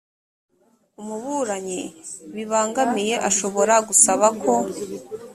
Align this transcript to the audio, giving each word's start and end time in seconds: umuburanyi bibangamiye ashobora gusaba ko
umuburanyi 1.01 1.81
bibangamiye 2.35 3.15
ashobora 3.29 3.73
gusaba 3.87 4.27
ko 4.41 4.53